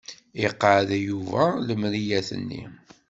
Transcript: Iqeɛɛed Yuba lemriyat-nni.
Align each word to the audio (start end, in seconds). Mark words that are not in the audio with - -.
Iqeɛɛed 0.45 0.91
Yuba 1.07 1.43
lemriyat-nni. 1.67 2.61